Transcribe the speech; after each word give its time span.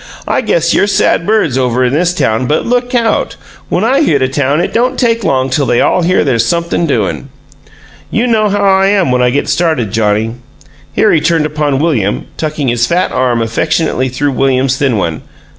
"I 0.27 0.41
guess 0.41 0.73
you're 0.73 0.87
sad 0.87 1.27
birds 1.27 1.59
over 1.59 1.83
in 1.85 1.93
this 1.93 2.11
town, 2.11 2.47
but 2.47 2.65
look 2.65 2.95
out! 2.95 3.35
When 3.69 3.83
I 3.83 4.01
hit 4.01 4.23
a 4.23 4.27
town 4.27 4.59
it 4.59 4.73
don't 4.73 4.97
take 4.97 5.23
long 5.23 5.51
till 5.51 5.67
they 5.67 5.79
all 5.79 6.01
hear 6.01 6.23
there's 6.23 6.43
something 6.43 6.87
doin'! 6.87 7.29
You 8.09 8.25
know 8.25 8.49
how 8.49 8.63
I 8.63 8.87
am 8.87 9.11
when 9.11 9.21
I 9.21 9.29
get 9.29 9.47
started, 9.47 9.91
Johnnie!" 9.91 10.33
Here 10.91 11.11
he 11.11 11.21
turned 11.21 11.45
upon 11.45 11.77
William, 11.77 12.25
tucking 12.35 12.69
his 12.69 12.87
fat 12.87 13.11
arm 13.11 13.43
affectionately 13.43 14.09
through 14.09 14.31
William's 14.31 14.75
thin 14.77 14.97
one. 14.97 15.21